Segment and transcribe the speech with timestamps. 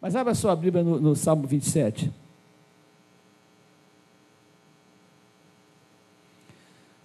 [0.00, 2.12] Mas abra sua Bíblia no, no Salmo 27.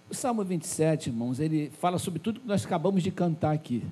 [0.08, 3.82] O Salmo 27, irmãos, ele fala sobre tudo que nós acabamos de cantar aqui.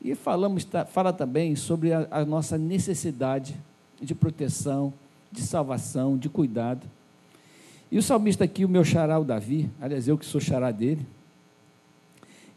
[0.00, 3.56] E falamos, fala também sobre a, a nossa necessidade
[4.00, 4.92] de proteção,
[5.32, 6.86] de salvação, de cuidado.
[7.90, 11.04] E o salmista aqui, o meu xará, o Davi, aliás, eu que sou xará dele,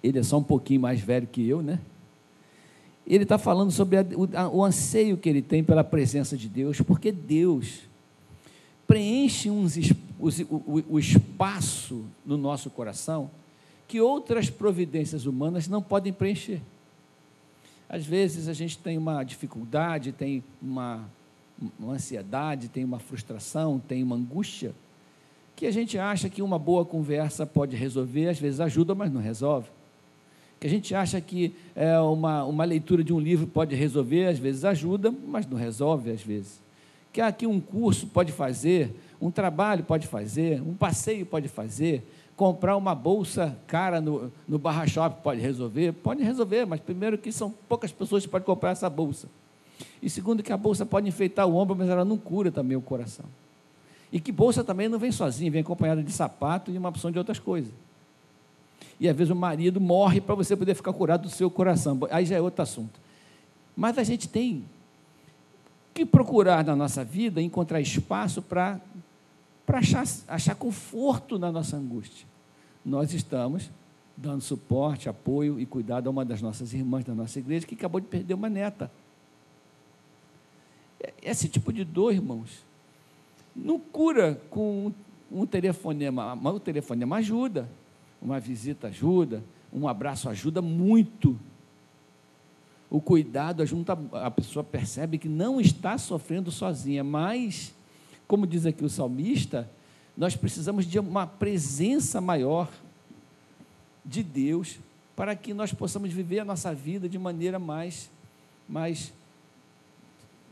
[0.04, 1.80] ele é só um pouquinho mais velho que eu, né?
[3.10, 6.48] Ele está falando sobre a, o, a, o anseio que ele tem pela presença de
[6.48, 7.80] Deus, porque Deus
[8.88, 9.76] preenche uns,
[10.20, 13.30] os, o, o espaço no nosso coração
[13.88, 16.62] que outras providências humanas não podem preencher.
[17.90, 21.10] Às vezes a gente tem uma dificuldade, tem uma,
[21.80, 24.76] uma ansiedade, tem uma frustração, tem uma angústia,
[25.56, 29.20] que a gente acha que uma boa conversa pode resolver, às vezes ajuda, mas não
[29.20, 29.68] resolve.
[30.60, 34.38] Que a gente acha que é, uma, uma leitura de um livro pode resolver, às
[34.38, 36.62] vezes ajuda, mas não resolve, às vezes.
[37.14, 42.04] Que aqui um curso pode fazer, um trabalho pode fazer, um passeio pode fazer,
[42.36, 45.94] comprar uma bolsa cara no, no Barra Shop pode resolver?
[45.94, 49.28] Pode resolver, mas primeiro que são poucas pessoas que podem comprar essa bolsa.
[50.02, 52.82] E segundo que a bolsa pode enfeitar o ombro, mas ela não cura também o
[52.82, 53.26] coração.
[54.12, 57.18] E que bolsa também não vem sozinha, vem acompanhada de sapato e uma opção de
[57.18, 57.72] outras coisas.
[59.00, 62.00] E às vezes o marido morre para você poder ficar curado do seu coração.
[62.12, 63.00] Aí já é outro assunto.
[63.76, 64.66] Mas a gente tem
[65.94, 68.80] que procurar na nossa vida encontrar espaço para
[69.68, 72.28] achar, achar conforto na nossa angústia
[72.86, 73.70] nós estamos
[74.16, 78.02] dando suporte, apoio e cuidado a uma das nossas irmãs da nossa igreja que acabou
[78.02, 78.92] de perder uma neta.
[81.22, 82.66] Esse tipo de dor, irmãos,
[83.56, 84.92] não cura com
[85.32, 86.34] um telefonema.
[86.34, 87.70] O telefonema ajuda,
[88.22, 91.40] uma visita ajuda, um abraço ajuda muito.
[92.90, 97.74] O cuidado ajuda, a pessoa percebe que não está sofrendo sozinha, mas,
[98.28, 99.70] como diz aqui o salmista,
[100.18, 102.70] nós precisamos de uma presença maior
[104.04, 104.80] de Deus
[105.16, 108.10] para que nós possamos viver a nossa vida de maneira mais,
[108.68, 109.14] mais,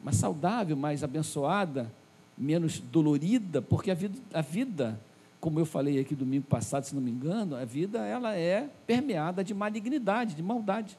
[0.04, 1.92] mais saudável, mais abençoada,
[2.38, 5.00] menos dolorida, porque a vida, a vida,
[5.48, 9.46] como eu falei aqui domingo passado, se não me engano, a vida ela é permeada
[9.46, 10.98] de malignidade, de maldade.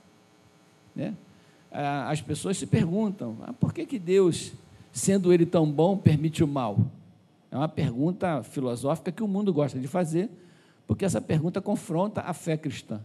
[0.97, 1.14] Né?
[1.70, 4.54] As pessoas se perguntam, ah, por que, que Deus,
[4.91, 6.78] sendo Ele tão bom, permite o mal?
[7.50, 10.31] É uma pergunta filosófica que o mundo gosta de fazer,
[10.86, 13.03] porque essa pergunta confronta a fé cristã.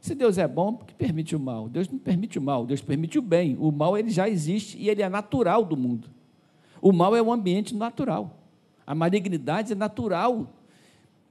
[0.00, 1.68] Se Deus é bom, por que permite o mal?
[1.68, 3.56] Deus não permite o mal, Deus permite o bem.
[3.60, 6.08] O mal ele já existe e ele é natural do mundo.
[6.82, 8.36] O mal é um ambiente natural.
[8.84, 10.48] A malignidade é natural.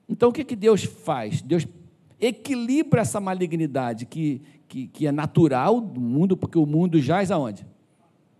[0.07, 1.41] Então o que, que Deus faz?
[1.41, 1.67] Deus
[2.19, 7.65] equilibra essa malignidade que, que, que é natural do mundo, porque o mundo jaz aonde?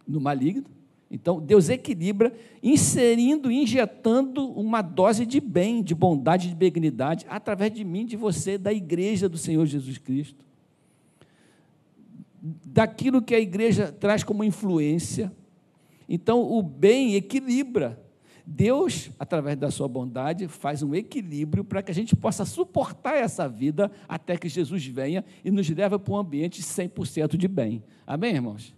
[0.08, 0.66] No maligno.
[1.10, 7.84] Então, Deus equilibra, inserindo, injetando uma dose de bem, de bondade, de benignidade, através de
[7.84, 10.44] mim, de você, da igreja do Senhor Jesus Cristo.
[12.42, 15.32] Daquilo que a igreja traz como influência.
[16.10, 18.04] Então, o bem equilibra.
[18.46, 23.50] Deus, através da sua bondade, faz um equilíbrio para que a gente possa suportar essa
[23.50, 27.84] vida até que Jesus venha e nos leve para um ambiente 100% de bem.
[28.06, 28.76] Amém, irmãos?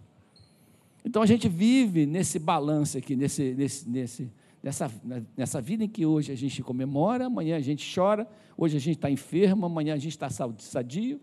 [1.04, 4.90] Então a gente vive nesse balanço aqui, nesse, nesse, nesse, nessa,
[5.36, 8.96] nessa vida em que hoje a gente comemora, amanhã a gente chora, hoje a gente
[8.96, 11.20] está enfermo, amanhã a gente está sadio.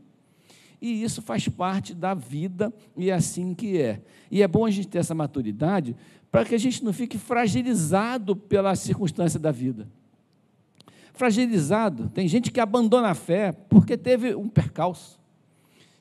[0.81, 4.01] E isso faz parte da vida e é assim que é.
[4.29, 5.95] E é bom a gente ter essa maturidade
[6.35, 9.87] para que a gente não fique fragilizado pela circunstância da vida.
[11.13, 15.17] Fragilizado, tem gente que abandona a fé porque teve um percalço.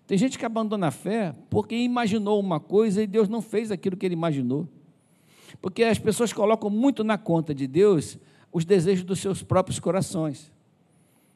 [0.08, 3.96] Tem gente que abandona a fé porque imaginou uma coisa e Deus não fez aquilo
[3.96, 4.66] que ele imaginou.
[5.62, 8.18] Porque as pessoas colocam muito na conta de Deus
[8.52, 10.50] os desejos dos seus próprios corações.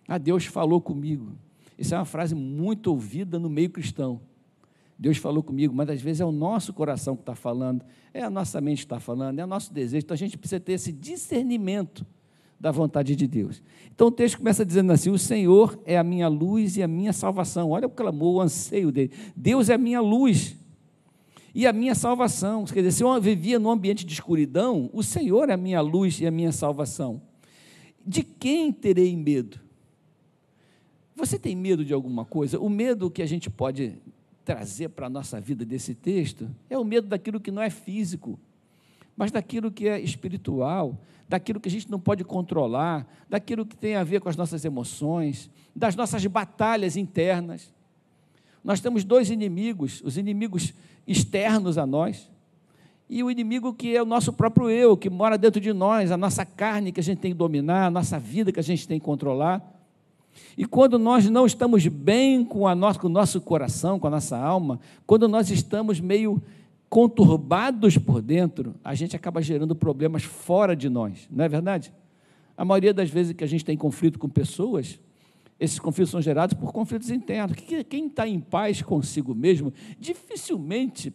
[0.08, 1.38] Ah, Deus falou comigo.
[1.78, 4.20] Isso é uma frase muito ouvida no meio cristão.
[4.98, 8.28] Deus falou comigo, mas às vezes é o nosso coração que está falando, é a
[8.28, 10.04] nossa mente que está falando, é o nosso desejo.
[10.04, 12.04] Então a gente precisa ter esse discernimento
[12.58, 13.62] da vontade de Deus.
[13.94, 17.12] Então o texto começa dizendo assim: O Senhor é a minha luz e a minha
[17.12, 17.70] salvação.
[17.70, 19.12] Olha o clamor, o anseio dele.
[19.36, 20.56] Deus é a minha luz
[21.54, 22.64] e a minha salvação.
[22.64, 26.20] Quer dizer, se eu vivia num ambiente de escuridão, o Senhor é a minha luz
[26.20, 27.22] e a minha salvação.
[28.04, 29.60] De quem terei medo?
[31.14, 32.58] Você tem medo de alguma coisa?
[32.58, 33.96] O medo que a gente pode
[34.48, 38.38] trazer para a nossa vida desse texto é o medo daquilo que não é físico
[39.18, 40.96] mas daquilo que é espiritual,
[41.28, 44.64] daquilo que a gente não pode controlar, daquilo que tem a ver com as nossas
[44.64, 47.74] emoções, das nossas batalhas internas.
[48.62, 50.72] Nós temos dois inimigos, os inimigos
[51.04, 52.30] externos a nós
[53.10, 56.16] e o inimigo que é o nosso próprio eu, que mora dentro de nós, a
[56.16, 59.00] nossa carne que a gente tem que dominar, a nossa vida que a gente tem
[59.00, 59.77] que controlar.
[60.56, 64.10] E quando nós não estamos bem com, a nosso, com o nosso coração, com a
[64.10, 66.42] nossa alma, quando nós estamos meio
[66.88, 71.92] conturbados por dentro, a gente acaba gerando problemas fora de nós, não é verdade?
[72.56, 74.98] A maioria das vezes que a gente tem conflito com pessoas,
[75.60, 77.56] esses conflitos são gerados por conflitos internos.
[77.88, 81.12] Quem está em paz consigo mesmo, dificilmente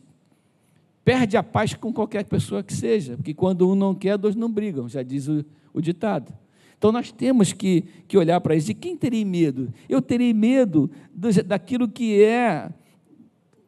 [1.03, 4.49] perde a paz com qualquer pessoa que seja, porque quando um não quer, dois não
[4.49, 6.33] brigam, já diz o, o ditado.
[6.83, 8.67] Então nós temos que, que olhar para isso.
[8.67, 9.73] De quem terei medo?
[9.87, 12.69] Eu terei medo do, daquilo que é,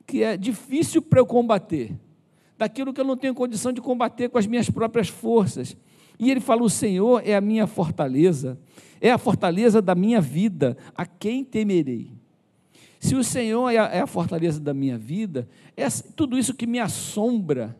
[0.05, 1.97] que é difícil para eu combater,
[2.57, 5.77] daquilo que eu não tenho condição de combater com as minhas próprias forças.
[6.19, 8.59] E ele fala: O Senhor é a minha fortaleza,
[8.99, 12.11] é a fortaleza da minha vida, a quem temerei?
[12.99, 15.47] Se o Senhor é a, é a fortaleza da minha vida,
[15.77, 17.77] é tudo isso que me assombra.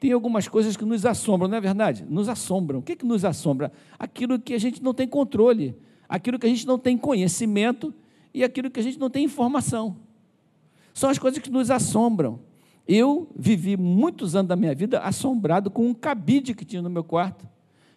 [0.00, 2.04] Tem algumas coisas que nos assombram, não é verdade?
[2.08, 2.78] Nos assombram.
[2.78, 3.72] O que, é que nos assombra?
[3.98, 5.76] Aquilo que a gente não tem controle,
[6.08, 7.92] aquilo que a gente não tem conhecimento
[8.32, 9.96] e aquilo que a gente não tem informação.
[10.94, 12.40] São as coisas que nos assombram.
[12.86, 17.04] Eu vivi muitos anos da minha vida assombrado com um cabide que tinha no meu
[17.04, 17.46] quarto,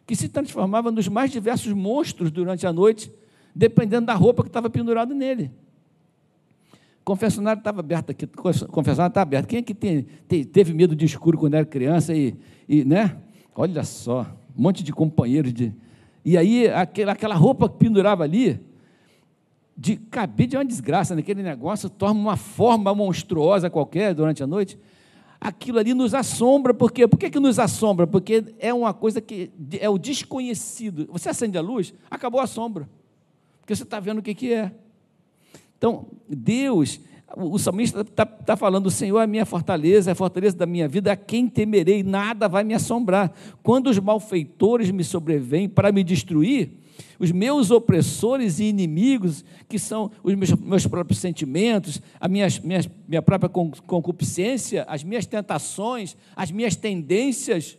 [0.06, 3.12] que se transformava nos mais diversos monstros durante a noite,
[3.56, 5.52] dependendo da roupa que estava pendurada nele.
[7.12, 9.46] Confessionário estava aberto aqui, confessionário está aberto.
[9.46, 10.04] Quem é que tem,
[10.46, 12.34] teve medo de escuro quando era criança e,
[12.70, 13.18] e né?
[13.54, 14.22] Olha só,
[14.58, 15.74] um monte de companheiros de.
[16.24, 18.62] E aí, aquela, aquela roupa que pendurava ali,
[19.76, 24.80] de cabide é uma desgraça, naquele negócio torna uma forma monstruosa qualquer durante a noite.
[25.38, 27.10] Aquilo ali nos assombra, por quê?
[27.10, 28.08] Por que, que nos assombra?
[28.08, 31.10] Porque é uma coisa que é o desconhecido.
[31.12, 32.88] Você acende a luz, acabou a sombra,
[33.60, 34.72] porque você está vendo o que, que é.
[35.82, 37.00] Então, Deus,
[37.36, 40.68] o salmista está tá falando: o Senhor é a minha fortaleza, é a fortaleza da
[40.68, 43.34] minha vida, a quem temerei, nada vai me assombrar.
[43.64, 46.70] Quando os malfeitores me sobrevêm para me destruir,
[47.18, 52.88] os meus opressores e inimigos, que são os meus, meus próprios sentimentos, a minhas, minhas,
[53.08, 57.76] minha própria concupiscência, as minhas tentações, as minhas tendências,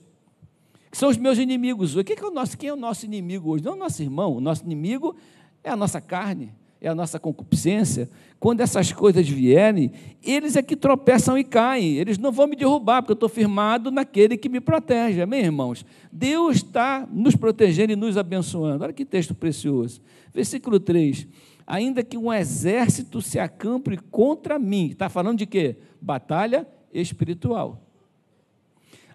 [0.90, 1.94] que são os meus inimigos.
[1.94, 3.62] O que é o nosso, quem é o nosso inimigo hoje?
[3.62, 5.14] Não é o nosso irmão, o nosso inimigo
[5.62, 6.52] é a nossa carne
[6.82, 12.18] é a nossa concupiscência, quando essas coisas vierem, eles é que tropeçam e caem, eles
[12.18, 15.86] não vão me derrubar, porque eu estou firmado naquele que me protege, amém, irmãos?
[16.10, 20.00] Deus está nos protegendo e nos abençoando, olha que texto precioso,
[20.34, 21.28] versículo 3,
[21.64, 25.76] ainda que um exército se acampe contra mim, está falando de quê?
[26.00, 27.91] Batalha espiritual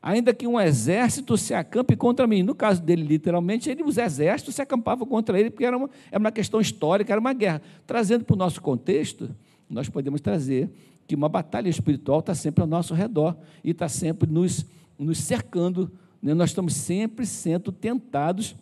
[0.07, 2.42] ainda que um exército se acampe contra mim.
[2.42, 6.18] No caso dele, literalmente, ele, os exércitos se acampavam contra ele, porque era uma, era
[6.18, 7.62] uma questão histórica, era uma guerra.
[7.86, 9.30] Trazendo para o nosso contexto,
[9.69, 10.69] nós podemos trazer
[11.06, 14.65] que uma batalha espiritual está sempre ao nosso redor e está sempre nos,
[14.98, 15.92] nos cercando.
[16.21, 16.33] Né?
[16.33, 18.56] Nós estamos sempre sendo tentados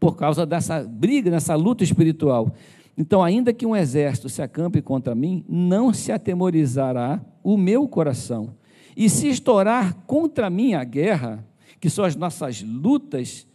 [0.00, 2.52] por causa dessa briga, dessa luta espiritual.
[2.98, 8.52] Então, ainda que um exército se acampe contra mim, não se atemorizará o meu coração
[8.96, 11.46] e se estourar contra mim a guerra,
[11.80, 13.46] que são as nossas lutas,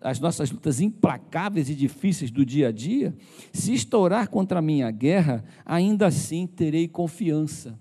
[0.00, 3.14] as nossas lutas implacáveis e difíceis do dia a dia,
[3.52, 7.78] se estourar contra mim a guerra, ainda assim terei confiança.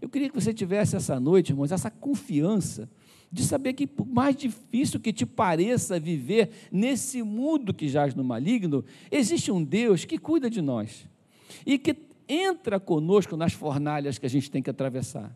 [0.00, 2.88] Eu queria que você tivesse essa noite, irmãos, essa confiança
[3.30, 8.24] de saber que, por mais difícil que te pareça viver nesse mundo que jaz no
[8.24, 11.06] maligno, existe um Deus que cuida de nós
[11.66, 11.96] e que
[12.28, 15.34] entra conosco nas fornalhas que a gente tem que atravessar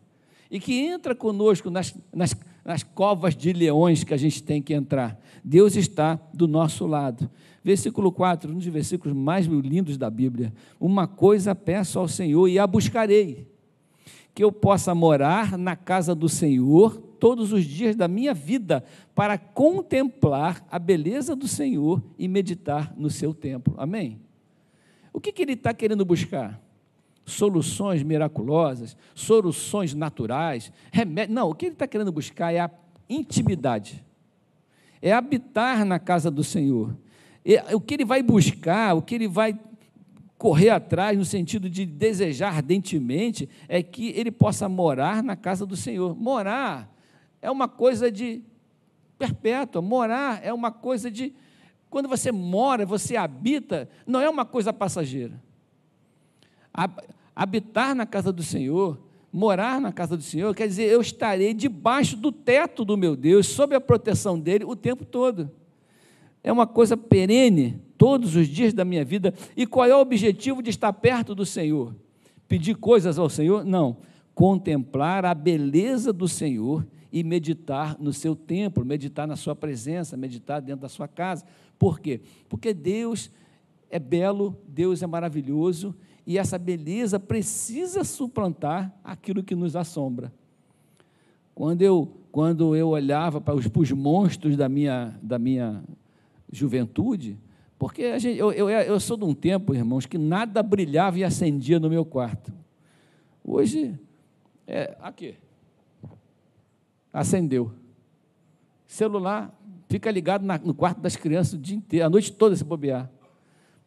[0.53, 4.71] e que entra conosco nas, nas, nas covas de leões que a gente tem que
[4.71, 5.19] entrar.
[5.43, 7.27] Deus está do nosso lado.
[7.63, 10.53] Versículo 4, um dos versículos mais lindos da Bíblia.
[10.79, 13.47] Uma coisa peço ao Senhor e a buscarei,
[14.35, 18.83] que eu possa morar na casa do Senhor todos os dias da minha vida,
[19.15, 23.73] para contemplar a beleza do Senhor e meditar no seu templo.
[23.75, 24.19] Amém?
[25.11, 26.62] O que, que ele está querendo buscar?
[27.25, 31.35] Soluções miraculosas, soluções naturais, remédios.
[31.35, 32.71] Não, o que ele está querendo buscar é a
[33.09, 34.03] intimidade,
[35.01, 36.95] é habitar na casa do Senhor.
[37.45, 39.57] É, o que ele vai buscar, o que ele vai
[40.37, 45.75] correr atrás, no sentido de desejar ardentemente, é que ele possa morar na casa do
[45.75, 46.15] Senhor.
[46.15, 46.93] Morar
[47.41, 48.41] é uma coisa de
[49.17, 51.33] perpétua, morar é uma coisa de.
[51.89, 55.39] Quando você mora, você habita, não é uma coisa passageira
[57.35, 58.99] habitar na casa do Senhor,
[59.31, 63.47] morar na casa do Senhor, quer dizer, eu estarei debaixo do teto do meu Deus,
[63.47, 65.49] sob a proteção dele o tempo todo.
[66.43, 69.33] É uma coisa perene, todos os dias da minha vida.
[69.55, 71.95] E qual é o objetivo de estar perto do Senhor?
[72.47, 73.63] Pedir coisas ao Senhor?
[73.63, 73.97] Não.
[74.35, 80.59] contemplar a beleza do Senhor e meditar no seu templo, meditar na sua presença, meditar
[80.59, 81.45] dentro da sua casa.
[81.77, 82.19] Por quê?
[82.49, 83.31] Porque Deus
[83.91, 90.33] é belo, Deus é maravilhoso e essa beleza precisa suplantar aquilo que nos assombra.
[91.53, 95.83] Quando eu, quando eu olhava para os, para os monstros da minha, da minha
[96.51, 97.37] juventude,
[97.77, 101.79] porque gente, eu, eu, eu sou de um tempo, irmãos, que nada brilhava e acendia
[101.79, 102.53] no meu quarto.
[103.43, 103.99] Hoje,
[104.65, 105.35] é, aqui,
[107.11, 107.73] acendeu.
[108.87, 109.53] Celular
[109.89, 113.11] fica ligado na, no quarto das crianças o dia inteiro, a noite toda se bobear.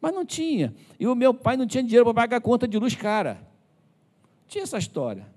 [0.01, 0.73] Mas não tinha.
[0.99, 3.41] E o meu pai não tinha dinheiro para pagar a conta de luz cara.
[4.47, 5.27] Tinha essa história.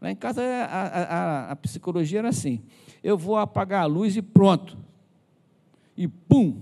[0.00, 2.62] Lá em casa a, a, a, psicologia era assim:
[3.02, 4.76] eu vou apagar a luz e pronto.
[5.96, 6.60] E pum!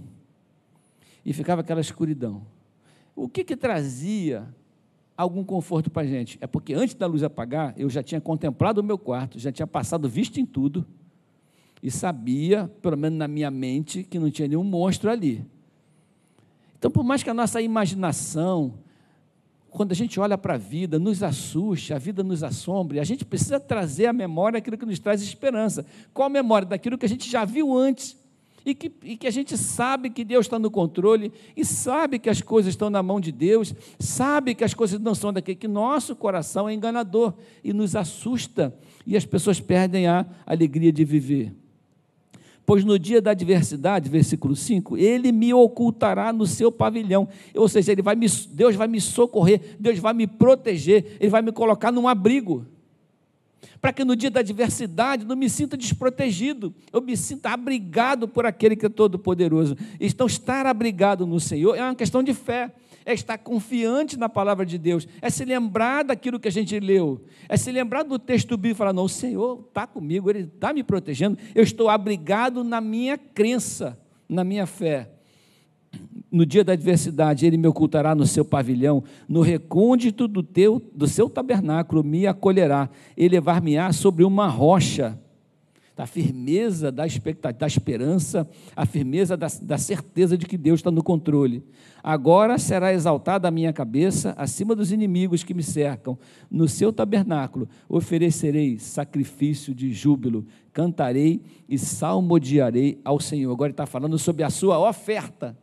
[1.25, 2.43] E ficava aquela escuridão.
[3.15, 4.49] O que, que trazia
[5.17, 6.39] algum conforto para a gente?
[6.41, 9.67] É porque antes da luz apagar, eu já tinha contemplado o meu quarto, já tinha
[9.67, 10.87] passado vista em tudo,
[11.83, 15.45] e sabia, pelo menos na minha mente, que não tinha nenhum monstro ali.
[16.83, 18.75] Então, por mais que a nossa imaginação,
[19.71, 23.25] quando a gente olha para a vida, nos assuste, a vida nos assombre, a gente
[23.25, 25.87] precisa trazer à memória aquilo que nos traz esperança.
[26.12, 26.67] Qual a memória?
[26.67, 28.17] Daquilo que a gente já viu antes.
[28.67, 32.29] E que, e que a gente sabe que Deus está no controle, e sabe que
[32.29, 35.69] as coisas estão na mão de Deus, sabe que as coisas não são daquele, que
[35.69, 41.62] nosso coração é enganador e nos assusta, e as pessoas perdem a alegria de viver.
[42.64, 47.28] Pois no dia da adversidade, versículo 5, ele me ocultará no seu pavilhão.
[47.54, 51.42] Ou seja, ele vai me, Deus vai me socorrer, Deus vai me proteger, ele vai
[51.42, 52.66] me colocar num abrigo.
[53.81, 58.47] Para que no dia da adversidade não me sinta desprotegido, eu me sinta abrigado por
[58.47, 59.76] aquele que é todo-poderoso.
[60.00, 62.73] Então, estar abrigado no Senhor é uma questão de fé
[63.05, 67.25] é estar confiante na palavra de Deus, é se lembrar daquilo que a gente leu,
[67.49, 70.73] é se lembrar do texto bíblico e falar: não, o Senhor está comigo, Ele está
[70.73, 75.11] me protegendo, eu estou abrigado na minha crença, na minha fé.
[76.31, 81.07] No dia da adversidade, Ele me ocultará no seu pavilhão, no recôndito do, teu, do
[81.07, 85.19] seu tabernáculo me acolherá, elevar-me-á sobre uma rocha
[85.97, 90.91] a firmeza da expectativa, da esperança, a firmeza da, da certeza de que Deus está
[90.91, 91.63] no controle.
[92.03, 96.19] Agora será exaltada a minha cabeça acima dos inimigos que me cercam.
[96.51, 103.53] No seu tabernáculo oferecerei sacrifício de júbilo, cantarei e salmodiarei ao Senhor.
[103.53, 105.57] Agora ele está falando sobre a sua oferta,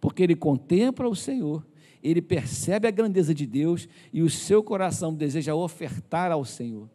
[0.00, 1.64] porque ele contempla o Senhor
[2.02, 6.88] ele percebe a grandeza de Deus e o seu coração deseja ofertar ao Senhor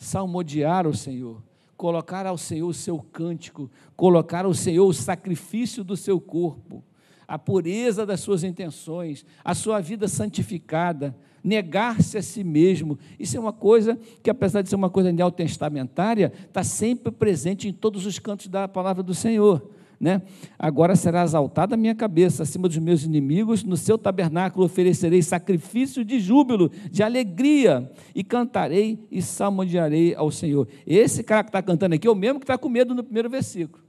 [0.00, 1.42] salmodiar o Senhor,
[1.76, 6.82] colocar ao Senhor o seu cântico, colocar ao Senhor o sacrifício do seu corpo,
[7.28, 11.14] a pureza das suas intenções, a sua vida santificada,
[11.44, 12.98] negar-se a si mesmo.
[13.18, 17.72] Isso é uma coisa que, apesar de ser uma coisa neotestamentária, está sempre presente em
[17.72, 20.22] todos os cantos da palavra do Senhor né?
[20.58, 26.02] Agora será exaltada a minha cabeça acima dos meus inimigos, no seu tabernáculo oferecerei sacrifício
[26.02, 30.66] de júbilo, de alegria, e cantarei e salmodiarei ao Senhor.
[30.86, 33.28] Esse cara que está cantando aqui é o mesmo que está com medo no primeiro
[33.28, 33.84] versículo.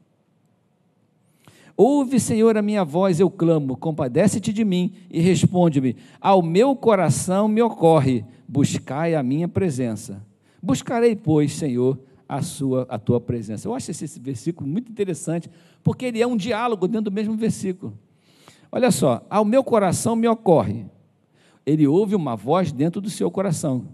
[1.77, 5.96] Ouve, Senhor, a minha voz, eu clamo, compadece-te de mim e responde-me.
[6.20, 10.22] Ao meu coração me ocorre, buscai a minha presença.
[10.62, 11.98] Buscarei, pois, Senhor,
[12.31, 13.67] a, sua, a tua presença.
[13.67, 15.50] Eu acho esse, versículo muito interessante,
[15.83, 17.93] porque ele é um diálogo dentro do mesmo versículo.
[18.71, 20.85] Olha só, ao meu coração me ocorre.
[21.65, 23.85] Ele ouve uma voz dentro do seu coração.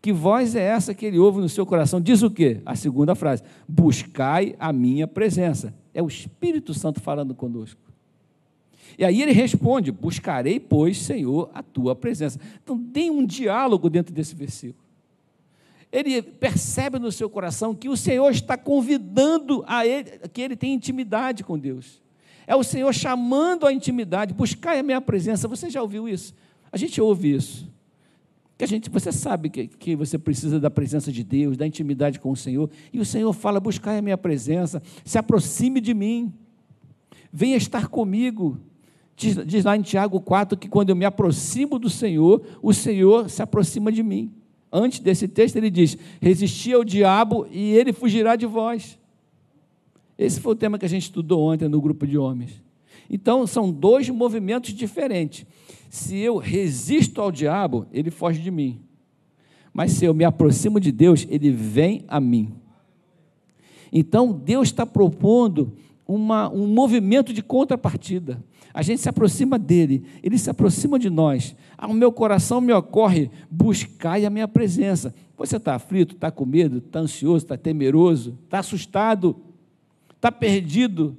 [0.00, 2.00] Que voz é essa que ele ouve no seu coração?
[2.00, 2.62] Diz o quê?
[2.64, 5.74] A segunda frase: Buscai a minha presença.
[5.92, 7.78] É o Espírito Santo falando conosco.
[8.98, 12.40] E aí ele responde: Buscarei, pois, Senhor, a tua presença.
[12.64, 14.89] Então tem um diálogo dentro desse versículo
[15.92, 20.74] ele percebe no seu coração que o Senhor está convidando a ele, que ele tenha
[20.74, 22.00] intimidade com Deus.
[22.46, 25.48] É o Senhor chamando a intimidade, buscar a minha presença.
[25.48, 26.34] Você já ouviu isso?
[26.72, 27.68] A gente ouve isso.
[28.56, 32.20] Que a gente, você sabe que, que você precisa da presença de Deus, da intimidade
[32.20, 36.32] com o Senhor, e o Senhor fala: buscar a minha presença, se aproxime de mim,
[37.32, 38.60] venha estar comigo.
[39.16, 43.28] Diz, diz lá em Tiago 4 que quando eu me aproximo do Senhor, o Senhor
[43.28, 44.32] se aproxima de mim.
[44.72, 48.98] Antes desse texto, ele diz: resisti ao diabo e ele fugirá de vós.
[50.16, 52.62] Esse foi o tema que a gente estudou ontem no grupo de homens.
[53.08, 55.44] Então, são dois movimentos diferentes.
[55.88, 58.80] Se eu resisto ao diabo, ele foge de mim.
[59.72, 62.52] Mas se eu me aproximo de Deus, ele vem a mim.
[63.92, 65.72] Então, Deus está propondo
[66.06, 68.42] uma, um movimento de contrapartida.
[68.72, 71.56] A gente se aproxima dele, ele se aproxima de nós.
[71.76, 75.14] Ao meu coração me ocorre buscar a minha presença.
[75.36, 79.36] Você está aflito, está com medo, está ansioso, está temeroso, está assustado,
[80.14, 81.16] está perdido,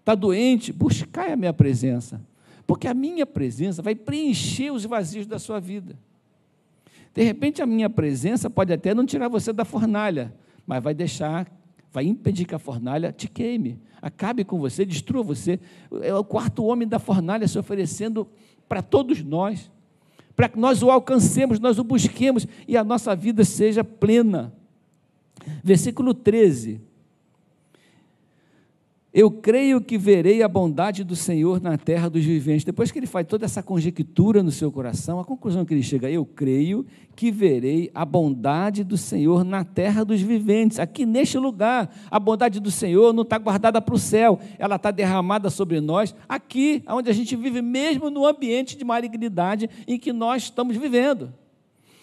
[0.00, 0.72] está doente?
[0.72, 2.20] Buscai a minha presença,
[2.66, 5.96] porque a minha presença vai preencher os vazios da sua vida.
[7.14, 10.32] De repente, a minha presença pode até não tirar você da fornalha,
[10.66, 11.46] mas vai deixar,
[11.92, 15.58] vai impedir que a fornalha te queime, acabe com você, destrua você.
[16.02, 18.28] É o quarto homem da fornalha se oferecendo
[18.68, 19.70] para todos nós,
[20.36, 24.52] para que nós o alcancemos, nós o busquemos e a nossa vida seja plena.
[25.62, 26.80] Versículo 13.
[29.12, 32.64] Eu creio que verei a bondade do Senhor na terra dos viventes.
[32.64, 36.08] Depois que ele faz toda essa conjectura no seu coração, a conclusão que ele chega,
[36.08, 36.86] eu creio
[37.16, 41.92] que verei a bondade do Senhor na terra dos viventes, aqui neste lugar.
[42.08, 46.14] A bondade do Senhor não está guardada para o céu, ela está derramada sobre nós,
[46.28, 51.34] aqui, onde a gente vive, mesmo no ambiente de malignidade em que nós estamos vivendo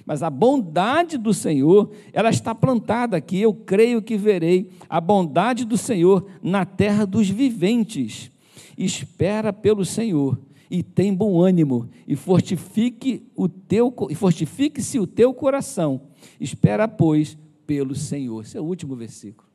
[0.08, 3.42] mas a bondade do Senhor, ela está plantada aqui.
[3.42, 8.32] Eu creio que verei a bondade do Senhor na terra dos viventes.
[8.78, 10.40] Espera pelo Senhor
[10.72, 16.00] e tem bom ânimo e fortifique o teu e fortifique-se o teu coração.
[16.40, 18.46] Espera, pois, pelo Senhor.
[18.46, 19.46] Esse é o último versículo.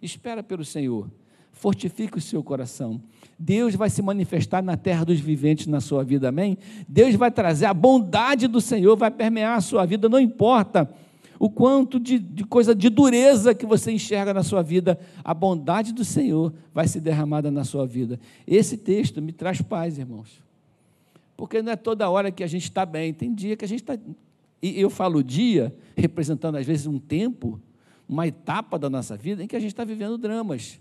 [0.00, 1.10] Espera pelo Senhor.
[1.54, 3.00] Fortifique o seu coração.
[3.38, 6.58] Deus vai se manifestar na terra dos viventes na sua vida, amém?
[6.88, 10.88] Deus vai trazer a bondade do Senhor, vai permear a sua vida, não importa
[11.38, 15.92] o quanto de, de, coisa de dureza que você enxerga na sua vida, a bondade
[15.92, 18.18] do Senhor vai ser derramada na sua vida.
[18.46, 20.42] Esse texto me traz paz, irmãos.
[21.36, 23.80] Porque não é toda hora que a gente está bem, tem dia que a gente
[23.80, 23.98] está.
[24.62, 27.60] E eu falo dia, representando às vezes um tempo,
[28.08, 30.80] uma etapa da nossa vida em que a gente está vivendo dramas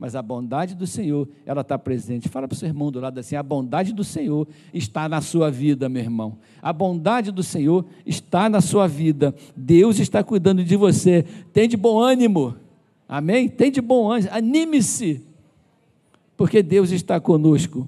[0.00, 2.26] mas a bondade do Senhor, ela está presente.
[2.26, 5.50] Fala para o seu irmão do lado assim: a bondade do Senhor está na sua
[5.50, 6.38] vida, meu irmão.
[6.62, 9.34] A bondade do Senhor está na sua vida.
[9.54, 11.26] Deus está cuidando de você.
[11.52, 12.56] Tem de bom ânimo.
[13.06, 13.46] Amém?
[13.46, 14.30] Tem de bom ânimo.
[14.32, 15.22] Anime-se,
[16.34, 17.86] porque Deus está conosco.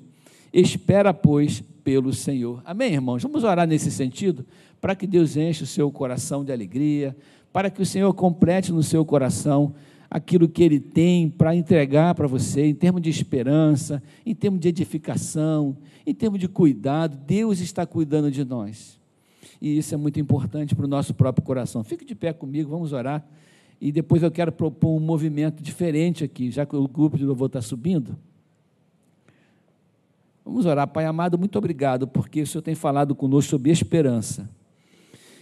[0.53, 2.61] Espera, pois, pelo Senhor.
[2.63, 3.23] Amém, irmãos?
[3.23, 4.45] Vamos orar nesse sentido,
[4.83, 7.17] para que Deus enche o seu coração de alegria,
[7.51, 9.75] para que o Senhor complete no seu coração
[10.13, 14.69] aquilo que Ele tem para entregar para você, em termos de esperança, em termos de
[14.69, 15.75] edificação,
[16.07, 17.17] em termos de cuidado.
[17.17, 19.01] Deus está cuidando de nós.
[19.59, 21.83] E isso é muito importante para o nosso próprio coração.
[21.83, 23.27] Fique de pé comigo, vamos orar.
[23.81, 27.47] E depois eu quero propor um movimento diferente aqui, já que o grupo de louvor
[27.47, 28.15] está subindo.
[30.45, 34.47] Vamos orar, Pai amado, muito obrigado, porque o Senhor tem falado conosco sobre esperança.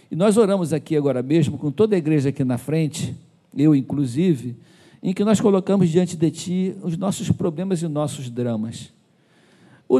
[0.09, 3.13] E nós oramos aqui agora mesmo, com toda a igreja aqui na frente
[3.57, 4.55] eu inclusive,
[5.01, 8.93] em que nós colocamos diante de Ti os nossos problemas e nossos dramas.
[9.87, 9.99] O,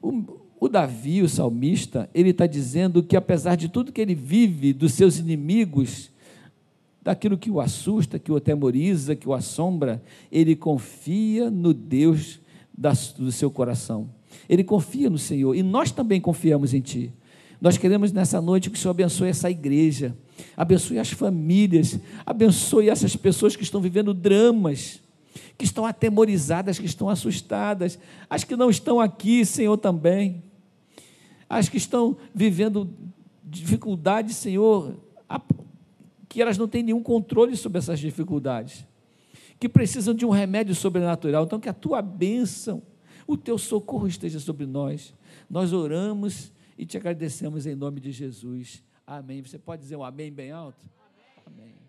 [0.00, 4.72] o, o Davi, o salmista, ele está dizendo que apesar de tudo que ele vive,
[4.72, 6.10] dos seus inimigos,
[7.02, 12.40] daquilo que o assusta, que o atemoriza, que o assombra, ele confia no Deus
[12.76, 14.10] da, do seu coração.
[14.48, 17.12] Ele confia no Senhor e nós também confiamos em Ti.
[17.60, 20.16] Nós queremos nessa noite que o Senhor abençoe essa igreja,
[20.56, 25.00] abençoe as famílias, abençoe essas pessoas que estão vivendo dramas,
[25.56, 30.42] que estão atemorizadas, que estão assustadas, as que não estão aqui, Senhor, também,
[31.48, 32.90] as que estão vivendo
[33.44, 34.96] dificuldades, Senhor,
[36.28, 38.84] que elas não têm nenhum controle sobre essas dificuldades,
[39.58, 41.44] que precisam de um remédio sobrenatural.
[41.44, 42.82] Então, que a tua bênção,
[43.26, 45.14] o teu socorro esteja sobre nós.
[45.48, 48.82] Nós oramos e te agradecemos em nome de Jesus.
[49.06, 49.42] Amém.
[49.42, 50.84] Você pode dizer um amém bem alto?
[51.46, 51.64] Amém.
[51.64, 51.85] amém.